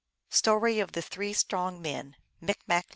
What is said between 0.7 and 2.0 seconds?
OF THE THREE STRONG